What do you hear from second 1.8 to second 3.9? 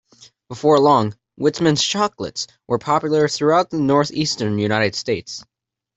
chocolates were popular throughout the